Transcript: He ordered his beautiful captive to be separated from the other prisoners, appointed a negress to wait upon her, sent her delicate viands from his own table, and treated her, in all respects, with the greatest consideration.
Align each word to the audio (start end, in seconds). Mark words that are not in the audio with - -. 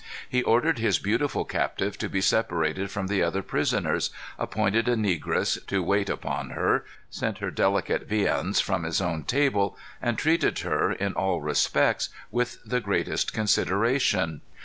He 0.27 0.41
ordered 0.41 0.79
his 0.79 0.97
beautiful 0.97 1.45
captive 1.45 1.95
to 1.99 2.09
be 2.09 2.21
separated 2.21 2.89
from 2.89 3.05
the 3.05 3.21
other 3.21 3.43
prisoners, 3.43 4.09
appointed 4.39 4.87
a 4.87 4.95
negress 4.95 5.63
to 5.67 5.83
wait 5.83 6.09
upon 6.09 6.49
her, 6.49 6.85
sent 7.11 7.37
her 7.37 7.51
delicate 7.51 8.09
viands 8.09 8.59
from 8.59 8.81
his 8.83 8.99
own 8.99 9.25
table, 9.25 9.77
and 10.01 10.17
treated 10.17 10.57
her, 10.61 10.91
in 10.91 11.13
all 11.13 11.39
respects, 11.39 12.09
with 12.31 12.57
the 12.65 12.81
greatest 12.81 13.31
consideration. 13.31 14.41